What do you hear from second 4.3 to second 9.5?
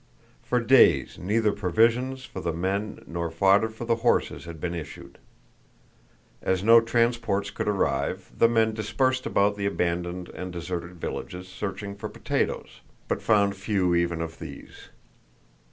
had been issued. As no transports could arrive, the men dispersed